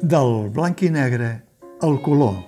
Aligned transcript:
Del 0.00 0.48
blanc 0.48 0.80
i 0.80 0.88
negre 0.88 1.26
al 1.84 1.98
color. 2.00 2.38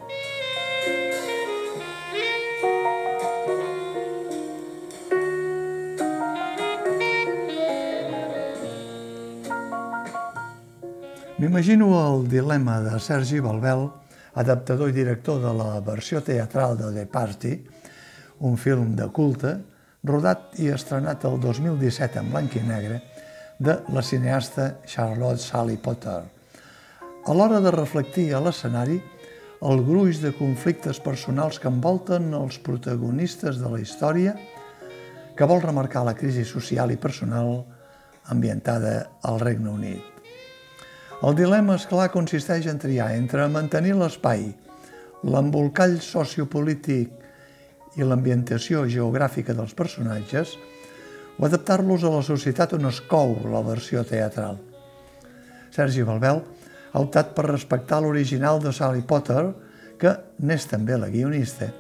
M'imagino 11.36 11.92
el 12.00 12.26
dilema 12.32 12.80
de 12.80 12.96
Sergi 12.96 13.38
Balbel, 13.44 13.90
adaptador 14.32 14.88
i 14.88 14.96
director 14.96 15.44
de 15.44 15.52
la 15.52 15.80
versió 15.84 16.24
teatral 16.24 16.78
de 16.80 16.90
The 16.96 17.04
Party, 17.04 17.56
un 18.40 18.56
film 18.56 18.96
de 18.96 19.12
culte, 19.12 19.58
rodat 20.08 20.56
i 20.56 20.72
estrenat 20.72 21.28
el 21.28 21.36
2017 21.40 22.24
en 22.24 22.32
blanc 22.32 22.56
i 22.56 22.64
negre, 22.64 23.02
de 23.60 23.82
la 23.92 24.00
cineasta 24.00 24.78
Charlotte 24.86 25.44
Sally 25.44 25.76
Potter. 25.76 26.22
A 27.22 27.34
l'hora 27.38 27.60
de 27.62 27.70
reflectir 27.70 28.32
a 28.34 28.40
l'escenari 28.42 28.96
el 29.62 29.78
gruix 29.86 30.18
de 30.18 30.32
conflictes 30.34 30.98
personals 30.98 31.60
que 31.62 31.70
envolten 31.70 32.32
els 32.34 32.56
protagonistes 32.58 33.60
de 33.62 33.68
la 33.70 33.78
història, 33.78 34.32
que 35.38 35.46
vol 35.46 35.62
remarcar 35.62 36.02
la 36.02 36.16
crisi 36.18 36.42
social 36.42 36.90
i 36.90 36.98
personal 36.98 37.62
ambientada 38.34 39.06
al 39.22 39.38
Regne 39.38 39.70
Unit. 39.70 40.02
El 41.22 41.38
dilema, 41.38 41.76
és 41.78 41.86
clar 41.86 42.08
consisteix 42.10 42.66
en 42.66 42.82
triar 42.82 43.12
entre 43.14 43.46
mantenir 43.46 43.94
l'espai, 43.94 44.48
l'embolcall 45.22 46.00
sociopolític 46.02 47.94
i 47.94 48.02
l'ambientació 48.02 48.82
geogràfica 48.90 49.54
dels 49.54 49.78
personatges 49.78 50.56
o 51.38 51.46
adaptar-los 51.46 52.02
a 52.02 52.10
la 52.16 52.26
societat 52.26 52.74
on 52.74 52.90
es 52.90 52.98
cou 53.06 53.38
la 53.46 53.62
versió 53.62 54.02
teatral. 54.02 54.58
Sergi 55.70 56.02
Balbel 56.02 56.42
ha 56.92 57.00
optat 57.00 57.32
per 57.36 57.48
respectar 57.48 58.00
l'original 58.02 58.60
de 58.60 58.72
Sally 58.72 59.02
Potter, 59.08 59.46
que 59.98 60.12
n'és 60.44 60.66
també 60.68 60.98
la 60.98 61.10
guionista. 61.12 61.70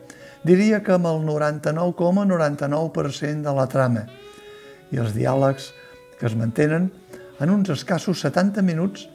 Diria 0.42 0.80
que 0.82 0.96
amb 0.96 1.06
el 1.10 1.22
99,99% 1.26 2.32
,99 2.32 3.42
de 3.44 3.54
la 3.54 3.66
trama 3.70 4.06
i 4.92 4.98
els 4.98 5.14
diàlegs 5.14 5.70
que 6.18 6.26
es 6.26 6.36
mantenen 6.38 6.90
en 7.42 7.50
uns 7.50 7.70
escassos 7.74 8.22
70 8.22 8.62
minuts 8.62 9.08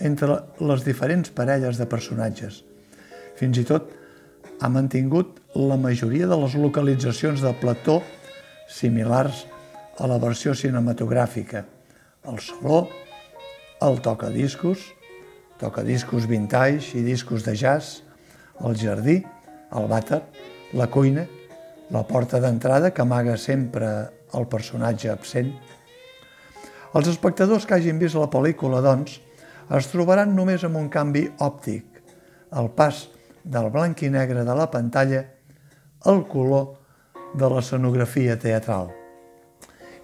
entre 0.00 0.42
les 0.60 0.84
diferents 0.84 1.30
parelles 1.32 1.78
de 1.80 1.86
personatges. 1.88 2.62
Fins 3.36 3.58
i 3.60 3.64
tot 3.68 3.92
ha 4.60 4.68
mantingut 4.72 5.40
la 5.56 5.76
majoria 5.80 6.28
de 6.28 6.36
les 6.40 6.56
localitzacions 6.56 7.42
de 7.44 7.52
plató 7.60 8.00
similars 8.68 9.44
a 10.00 10.08
la 10.08 10.18
versió 10.20 10.54
cinematogràfica. 10.56 11.64
El 12.28 12.40
saló, 12.42 12.86
el 13.84 14.00
tocadiscos, 14.04 14.80
tocadiscos 15.60 16.26
vintage 16.28 16.96
i 16.98 17.04
discos 17.04 17.44
de 17.44 17.56
jazz, 17.56 18.02
el 18.64 18.76
jardí, 18.78 19.20
el 19.76 19.88
vàter, 19.90 20.22
la 20.76 20.88
cuina, 20.92 21.26
la 21.90 22.02
porta 22.06 22.40
d'entrada 22.42 22.92
que 22.92 23.02
amaga 23.02 23.36
sempre 23.36 23.88
el 24.34 24.46
personatge 24.50 25.10
absent. 25.12 25.52
Els 26.96 27.08
espectadors 27.08 27.66
que 27.66 27.76
hagin 27.76 28.00
vist 28.00 28.16
la 28.18 28.30
pel·lícula, 28.32 28.80
doncs, 28.82 29.20
es 29.76 29.88
trobaran 29.90 30.34
només 30.34 30.64
amb 30.64 30.78
un 30.78 30.88
canvi 30.92 31.26
òptic, 31.42 32.02
el 32.56 32.70
pas 32.74 33.06
del 33.44 33.70
blanc 33.74 34.02
i 34.02 34.10
negre 34.10 34.44
de 34.46 34.54
la 34.54 34.68
pantalla 34.70 35.24
al 36.06 36.22
color 36.30 36.76
de 37.34 37.48
l'escenografia 37.50 38.36
teatral. 38.38 38.92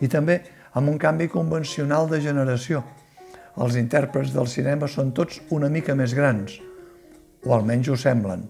I 0.03 0.09
també 0.10 0.41
amb 0.75 0.91
un 0.91 0.98
canvi 0.98 1.28
convencional 1.31 2.09
de 2.10 2.21
generació. 2.21 2.82
Els 3.61 3.77
intèrprets 3.77 4.33
del 4.33 4.49
cinema 4.49 4.89
són 4.89 5.13
tots 5.13 5.43
una 5.53 5.69
mica 5.69 5.95
més 5.99 6.15
grans, 6.17 6.55
o 7.45 7.53
almenys 7.53 7.91
ho 7.93 7.97
semblen, 8.01 8.47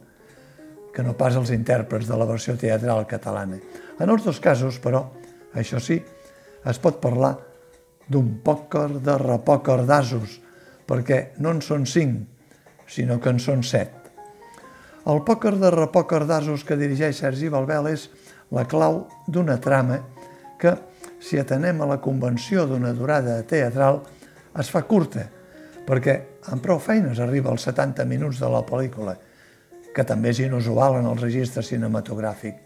que 0.95 1.03
no 1.03 1.17
pas 1.19 1.35
els 1.41 1.51
intèrprets 1.51 2.07
de 2.07 2.19
la 2.21 2.29
versió 2.29 2.55
teatral 2.61 3.07
catalana. 3.11 3.59
En 3.99 4.13
els 4.13 4.23
dos 4.23 4.39
casos, 4.41 4.79
però, 4.79 5.07
això 5.59 5.81
sí, 5.83 5.99
es 6.69 6.79
pot 6.79 7.01
parlar 7.03 7.33
d'un 8.13 8.37
pòquer 8.45 9.01
de 9.03 9.17
repòquer 9.19 9.81
d'asos, 9.89 10.39
perquè 10.87 11.33
no 11.41 11.55
en 11.57 11.63
són 11.65 11.87
cinc, 11.89 12.23
sinó 12.87 13.19
que 13.19 13.33
en 13.33 13.41
són 13.41 13.63
set. 13.67 13.91
El 15.09 15.25
pòquer 15.27 15.57
de 15.59 15.71
repòquer 15.75 16.23
d'asos 16.29 16.63
que 16.63 16.79
dirigeix 16.79 17.25
Sergi 17.25 17.49
Balbel 17.51 17.89
és 17.91 18.07
la 18.55 18.67
clau 18.71 19.07
d'una 19.27 19.57
trama 19.59 19.99
que, 20.61 20.77
si 21.23 21.41
atenem 21.41 21.81
a 21.83 21.89
la 21.91 22.01
convenció 22.03 22.69
d'una 22.71 22.93
durada 22.95 23.41
teatral, 23.49 24.03
es 24.59 24.71
fa 24.73 24.83
curta, 24.89 25.25
perquè 25.87 26.17
amb 26.53 26.63
prou 26.65 26.81
feines 26.83 27.21
arriba 27.21 27.51
als 27.51 27.67
70 27.69 28.05
minuts 28.09 28.41
de 28.43 28.51
la 28.51 28.63
pel·lícula, 28.67 29.17
que 29.93 30.05
també 30.09 30.33
és 30.33 30.43
inusual 30.45 30.99
en 31.01 31.09
el 31.11 31.21
registre 31.21 31.65
cinematogràfic. 31.65 32.57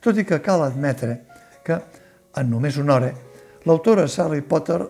Tot 0.00 0.18
i 0.18 0.24
que 0.24 0.40
cal 0.44 0.62
admetre 0.64 1.18
que, 1.64 1.78
en 2.38 2.50
només 2.50 2.78
una 2.78 2.98
hora, 2.98 3.12
l'autora 3.66 4.06
Sally 4.08 4.42
Potter 4.46 4.82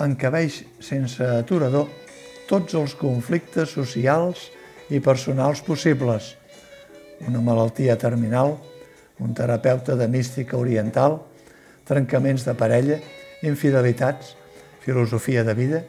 encabeix 0.00 0.62
sense 0.82 1.24
aturador 1.24 1.88
tots 2.48 2.74
els 2.74 2.96
conflictes 2.98 3.76
socials 3.76 4.48
i 4.90 4.98
personals 5.00 5.62
possibles. 5.62 6.34
Una 7.28 7.42
malaltia 7.44 7.96
terminal, 8.00 8.56
un 9.20 9.34
terapeuta 9.36 9.94
de 9.96 10.08
mística 10.08 10.56
oriental, 10.58 11.20
trencaments 11.86 12.46
de 12.48 12.54
parella, 12.58 12.98
infidelitats, 13.46 14.34
filosofia 14.80 15.44
de 15.44 15.54
vida, 15.54 15.84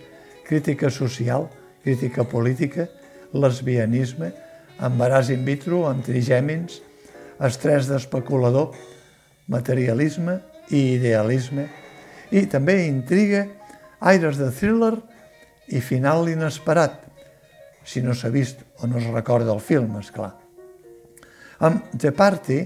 crítica 0.48 0.90
social, 0.90 1.50
crítica 1.84 2.24
política, 2.24 2.90
lesbianisme, 3.34 4.32
embaràs 4.82 5.32
in 5.32 5.46
vitro 5.48 5.86
amb 5.90 6.04
trigèmins, 6.06 6.82
estrès 7.42 7.88
d'especulador, 7.90 8.76
materialisme 9.52 10.40
i 10.70 10.98
idealisme, 10.98 11.68
i 12.32 12.46
també 12.48 12.86
intriga, 12.88 13.48
aires 14.02 14.40
de 14.40 14.50
thriller 14.52 14.96
i 15.72 15.82
final 15.82 16.30
inesperat, 16.30 17.00
si 17.84 18.02
no 18.04 18.14
s'ha 18.14 18.30
vist 18.30 18.62
o 18.82 18.88
no 18.88 19.00
es 19.00 19.10
recorda 19.10 19.54
el 19.54 19.62
film, 19.64 19.98
és 20.00 20.12
clar. 20.14 20.34
Amb 21.62 21.92
The 21.98 22.12
Party, 22.18 22.60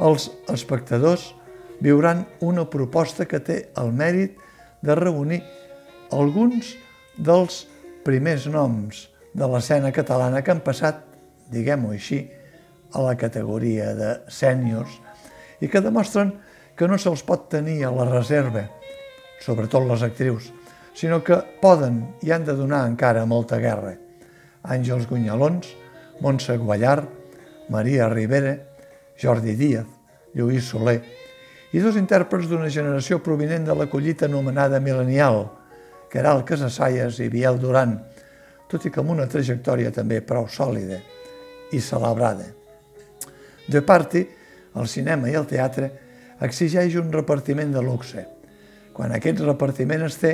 els 0.00 0.30
espectadors 0.50 1.30
viuran 1.80 2.24
una 2.40 2.66
proposta 2.70 3.26
que 3.26 3.40
té 3.42 3.58
el 3.80 3.90
mèrit 3.96 4.36
de 4.36 4.49
reunir 4.82 5.42
alguns 6.12 6.74
dels 7.16 7.64
primers 8.04 8.46
noms 8.48 9.08
de 9.34 9.46
l'escena 9.46 9.92
catalana 9.92 10.42
que 10.42 10.52
han 10.54 10.62
passat, 10.64 11.02
diguem-ho 11.50 11.92
així, 11.94 12.24
a 12.92 13.02
la 13.04 13.14
categoria 13.14 13.92
de 13.94 14.14
sèniors 14.32 14.96
i 15.62 15.68
que 15.70 15.82
demostren 15.84 16.32
que 16.74 16.88
no 16.88 16.96
se'ls 16.98 17.22
pot 17.26 17.46
tenir 17.52 17.84
a 17.84 17.92
la 17.94 18.06
reserva, 18.08 18.64
sobretot 19.44 19.84
les 19.86 20.02
actrius, 20.02 20.48
sinó 20.96 21.20
que 21.22 21.38
poden 21.60 22.00
i 22.24 22.32
han 22.32 22.44
de 22.48 22.56
donar 22.56 22.86
encara 22.88 23.26
molta 23.28 23.60
guerra. 23.62 23.94
Àngels 24.64 25.06
Gunyalons, 25.08 25.68
Montse 26.20 26.56
Guallar, 26.60 27.04
Maria 27.68 28.08
Rivera, 28.08 28.56
Jordi 29.20 29.54
Díaz, 29.56 29.86
Lluís 30.34 30.66
Soler, 30.72 31.00
i 31.70 31.78
dos 31.78 31.96
intèrprets 31.98 32.48
d'una 32.50 32.70
generació 32.72 33.20
provinent 33.22 33.68
de 33.68 33.74
la 33.78 33.86
collita 33.90 34.26
anomenada 34.26 34.80
milenial, 34.82 35.44
Caral 36.10 36.42
Casassaies 36.46 37.20
i 37.22 37.28
Biel 37.30 37.60
Duran, 37.62 37.94
tot 38.70 38.86
i 38.86 38.90
que 38.90 39.02
amb 39.02 39.12
una 39.14 39.28
trajectòria 39.30 39.92
també 39.94 40.18
prou 40.26 40.48
sòlida 40.50 40.98
i 41.70 41.78
celebrada. 41.78 42.48
De 43.70 43.82
parti, 43.86 44.24
el 44.74 44.88
cinema 44.90 45.30
i 45.30 45.36
el 45.38 45.46
teatre 45.46 45.90
exigeix 46.42 46.96
un 46.98 47.12
repartiment 47.14 47.70
de 47.74 47.82
luxe. 47.84 48.24
Quan 48.94 49.14
aquest 49.14 49.42
repartiment 49.44 50.02
es 50.08 50.18
té, 50.18 50.32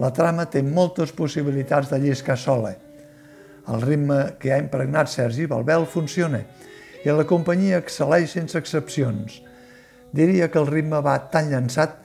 la 0.00 0.12
trama 0.16 0.46
té 0.48 0.62
moltes 0.64 1.12
possibilitats 1.12 1.90
de 1.92 1.98
lliscar 2.00 2.38
sola. 2.40 2.72
El 3.68 3.84
ritme 3.84 4.38
que 4.40 4.54
ha 4.54 4.60
impregnat 4.62 5.12
Sergi 5.12 5.44
Balbel 5.50 5.84
funciona 5.84 6.40
i 7.04 7.12
la 7.12 7.28
companyia 7.28 7.82
excel·leix 7.84 8.32
sense 8.32 8.56
excepcions– 8.56 9.42
diria 10.12 10.50
que 10.50 10.58
el 10.58 10.68
ritme 10.68 11.00
va 11.04 11.16
tan 11.30 11.50
llançat 11.50 11.96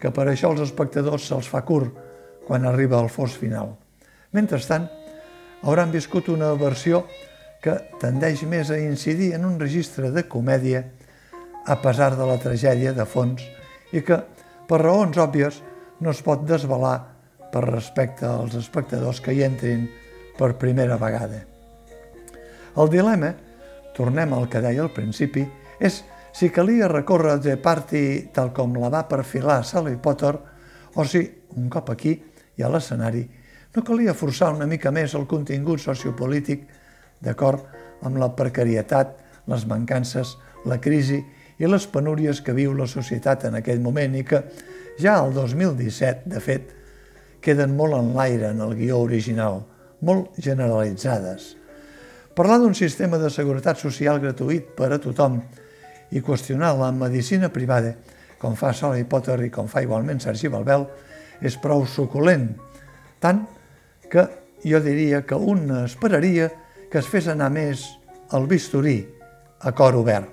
que 0.00 0.10
per 0.14 0.26
això 0.28 0.50
als 0.50 0.62
espectadors 0.64 1.26
se'ls 1.28 1.48
fa 1.50 1.62
curt 1.68 1.96
quan 2.46 2.64
arriba 2.64 2.98
al 2.98 3.10
fos 3.12 3.36
final. 3.36 3.76
Mentrestant, 4.32 4.88
hauran 5.62 5.92
viscut 5.92 6.30
una 6.32 6.52
versió 6.58 7.04
que 7.60 7.76
tendeix 8.00 8.42
més 8.48 8.70
a 8.72 8.78
incidir 8.80 9.34
en 9.36 9.44
un 9.44 9.58
registre 9.60 10.10
de 10.10 10.24
comèdia 10.24 10.86
a 11.66 11.76
pesar 11.82 12.14
de 12.16 12.26
la 12.26 12.38
tragèdia 12.40 12.94
de 12.96 13.04
fons 13.04 13.44
i 13.92 14.00
que, 14.06 14.16
per 14.66 14.80
raons 14.80 15.18
òbvies, 15.20 15.60
no 16.00 16.14
es 16.14 16.22
pot 16.24 16.46
desvelar 16.48 16.96
per 17.52 17.66
respecte 17.66 18.24
als 18.26 18.56
espectadors 18.56 19.20
que 19.20 19.34
hi 19.34 19.44
entrin 19.44 19.84
per 20.38 20.54
primera 20.56 20.96
vegada. 20.96 21.42
El 22.80 22.88
dilema, 22.88 23.34
tornem 23.96 24.32
al 24.32 24.48
que 24.48 24.62
deia 24.64 24.86
al 24.86 24.92
principi, 24.94 25.44
és 25.80 26.00
si 26.32 26.50
calia 26.50 26.88
recórrer 26.88 27.38
de 27.42 27.56
Party 27.56 28.30
tal 28.34 28.52
com 28.54 28.76
la 28.78 28.90
va 28.92 29.06
perfilar 29.08 29.62
Sally 29.64 29.96
Potter, 30.02 30.34
o 30.94 31.04
si, 31.04 31.22
un 31.56 31.68
cop 31.70 31.90
aquí 31.90 32.14
i 32.56 32.62
a 32.62 32.70
l'escenari, 32.70 33.24
no 33.74 33.84
calia 33.86 34.14
forçar 34.14 34.52
una 34.54 34.66
mica 34.66 34.90
més 34.90 35.14
el 35.14 35.26
contingut 35.30 35.82
sociopolític 35.82 36.66
d'acord 37.22 37.66
amb 38.06 38.18
la 38.18 38.30
precarietat, 38.34 39.14
les 39.50 39.66
mancances, 39.66 40.36
la 40.66 40.80
crisi 40.82 41.20
i 41.60 41.68
les 41.68 41.86
penúries 41.92 42.40
que 42.40 42.56
viu 42.56 42.74
la 42.74 42.88
societat 42.88 43.46
en 43.48 43.58
aquell 43.58 43.80
moment 43.84 44.14
i 44.16 44.24
que 44.24 44.42
ja 45.00 45.18
el 45.20 45.34
2017, 45.34 46.28
de 46.30 46.40
fet, 46.40 46.74
queden 47.40 47.76
molt 47.76 47.96
en 47.96 48.12
l'aire 48.16 48.50
en 48.52 48.60
el 48.64 48.74
guió 48.76 49.00
original, 49.04 49.62
molt 50.04 50.36
generalitzades. 50.40 51.54
Parlar 52.36 52.60
d'un 52.62 52.76
sistema 52.76 53.18
de 53.20 53.30
seguretat 53.32 53.80
social 53.80 54.20
gratuït 54.22 54.70
per 54.76 54.92
a 54.94 55.00
tothom 55.02 55.40
i 56.10 56.22
qüestionar 56.24 56.72
la 56.78 56.90
medicina 56.92 57.50
privada, 57.52 57.94
com 58.40 58.56
fa 58.56 58.72
Soli 58.74 59.04
Potter 59.04 59.38
i 59.46 59.50
com 59.52 59.68
fa 59.68 59.82
igualment 59.84 60.20
Sergi 60.22 60.48
Balbel, 60.48 60.86
és 61.40 61.56
prou 61.60 61.86
suculent, 61.88 62.48
tant 63.20 63.44
que 64.10 64.26
jo 64.64 64.80
diria 64.84 65.22
que 65.26 65.36
un 65.36 65.68
esperaria 65.84 66.50
que 66.90 66.98
es 67.00 67.08
fes 67.08 67.28
anar 67.30 67.50
més 67.54 67.86
al 68.34 68.48
bisturí 68.50 68.98
a 69.60 69.72
cor 69.76 69.96
obert. 69.96 70.28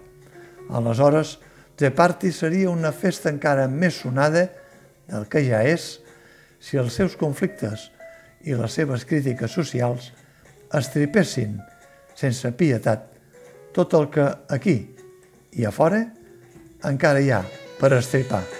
Aleshores, 0.73 1.37
The 1.77 1.91
Party 1.91 2.31
seria 2.33 2.71
una 2.71 2.91
festa 2.91 3.29
encara 3.29 3.67
més 3.69 4.01
sonada 4.01 4.47
del 5.07 5.27
que 5.29 5.43
ja 5.45 5.61
és 5.63 5.99
si 6.59 6.79
els 6.81 6.95
seus 6.97 7.15
conflictes 7.15 7.91
i 8.47 8.57
les 8.57 8.73
seves 8.73 9.05
crítiques 9.05 9.53
socials 9.53 10.09
estripessin 10.73 11.59
sense 12.17 12.49
pietat 12.57 13.05
tot 13.75 13.93
el 13.93 14.09
que 14.11 14.25
aquí 14.49 14.77
i 15.57 15.65
a 15.65 15.73
fora 15.73 16.03
encara 16.85 17.21
hi 17.23 17.33
ha 17.33 17.41
per 17.81 17.93
estripar. 17.97 18.56